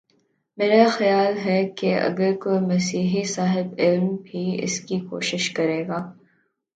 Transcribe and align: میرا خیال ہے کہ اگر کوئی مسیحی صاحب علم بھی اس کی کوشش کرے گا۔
میرا 0.57 0.85
خیال 0.89 1.37
ہے 1.45 1.69
کہ 1.69 1.95
اگر 1.99 2.33
کوئی 2.35 2.59
مسیحی 2.59 3.23
صاحب 3.23 3.73
علم 3.77 4.15
بھی 4.15 4.63
اس 4.63 4.79
کی 4.79 4.99
کوشش 4.99 5.49
کرے 5.49 5.87
گا۔ 5.87 5.99